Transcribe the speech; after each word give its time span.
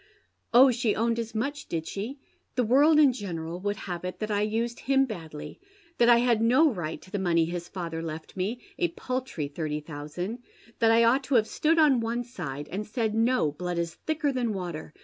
"Oh, 0.51 0.69
slie 0.69 0.95
owned 0.95 1.19
as 1.19 1.35
much, 1.35 1.67
did 1.67 1.85
she? 1.85 2.17
The 2.55 2.63
world 2.63 2.97
in 2.97 3.13
general 3.13 3.59
would 3.59 3.75
have 3.75 4.03
it 4.03 4.17
that 4.17 4.31
I 4.31 4.41
used 4.41 4.79
him 4.79 5.05
badly, 5.05 5.59
that 5.99 6.09
I 6.09 6.17
had 6.17 6.41
no 6.41 6.73
riglit 6.73 7.01
to 7.01 7.11
tho 7.11 7.19
money 7.19 7.45
his 7.45 7.67
father 7.67 8.01
left 8.01 8.35
me— 8.35 8.59
a 8.79 8.87
paltry 8.87 9.47
thirty 9.47 9.79
thousand; 9.79 10.39
that 10.79 10.89
I 10.89 11.03
ought 11.03 11.23
♦.o 11.27 11.35
have 11.35 11.45
stood 11.45 11.77
on 11.77 11.99
one 11.99 12.23
side 12.23 12.67
and 12.71 12.87
said,' 12.87 13.13
No, 13.29 13.51
blood 13.51 13.77
is 13.77 13.93
thicker 13.93 14.31
than 14.31 14.51
cvater. 14.55 14.91